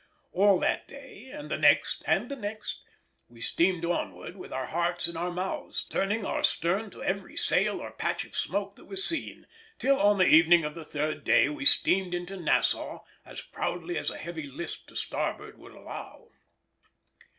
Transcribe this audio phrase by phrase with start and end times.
[0.31, 2.81] All that day, and the next and the next,
[3.29, 7.79] we steamed onward with our hearts in our mouths, turning our stern to every sail
[7.79, 9.45] or patch of smoke that was seen,
[9.77, 14.09] till, on the evening of the third day, we steamed into Nassau as proudly as
[14.09, 16.29] a heavy list to starboard would allow.